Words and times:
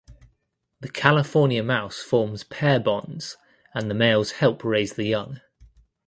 The 0.79 0.89
California 0.89 1.61
mouse 1.61 2.01
forms 2.01 2.43
pair 2.43 2.79
bonds 2.79 3.37
and 3.75 3.87
the 3.87 3.93
males 3.93 4.31
help 4.31 4.63
raise 4.63 4.93
the 4.93 5.03
young. 5.05 5.41